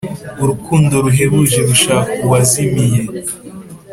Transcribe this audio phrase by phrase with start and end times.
[0.43, 3.01] Urukundo ruhebuje, rushak'uwazimiye